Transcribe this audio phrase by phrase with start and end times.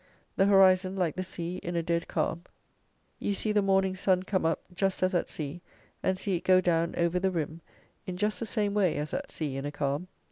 [0.35, 2.41] The horizon like the sea in a dead calm:
[3.19, 5.61] you see the morning sun come up, just as at sea;
[6.01, 7.61] and see it go down over the rim,
[8.07, 10.07] in just the same way as at sea in a calm.